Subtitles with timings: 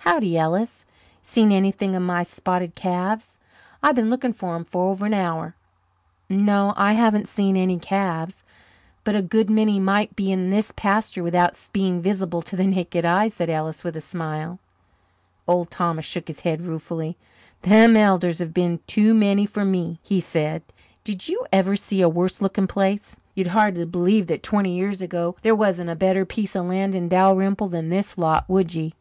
[0.00, 0.84] "Howdy, Ellis.
[1.22, 3.38] Seen anything of my spotted calves?
[3.82, 5.54] I've been looking for 'em for over an hour."
[6.28, 8.44] "No, I haven't seen any calves
[9.04, 13.06] but a good many might be in this pasture without being visible to the naked
[13.06, 14.58] eye," said Ellis, with a smile.
[15.48, 17.16] Old Thomas shook his head ruefully.
[17.62, 20.62] "Them elders have been too many for me," he said.
[21.04, 23.16] "Did you ever see a worse looking place?
[23.34, 27.08] You'd hardly believe that twenty years ago there wasn't a better piece of land in
[27.08, 28.92] Dalrymple than this lot, would ye?